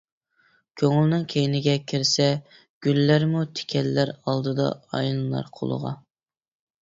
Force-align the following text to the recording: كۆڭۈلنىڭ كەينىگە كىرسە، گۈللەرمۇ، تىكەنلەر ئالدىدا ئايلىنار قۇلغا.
كۆڭۈلنىڭ 0.81 1.25
كەينىگە 1.33 1.73
كىرسە، 1.91 2.25
گۈللەرمۇ، 2.87 3.43
تىكەنلەر 3.59 4.13
ئالدىدا 4.15 4.67
ئايلىنار 4.79 5.53
قۇلغا. 5.61 5.93